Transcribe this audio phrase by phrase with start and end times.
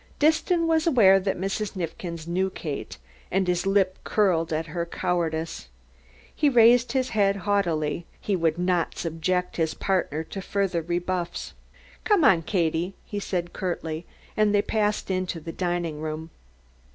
[0.17, 1.75] Disston was aware that Mrs.
[1.75, 2.97] Neifkins knew Kate
[3.29, 5.67] and his lip curled at her cowardice.
[6.33, 11.53] He raised his head haughtily; he would not subject his partner to further rebuffs.
[12.03, 16.31] "Come on, Katie," he said, curtly, and they passed into the dining room.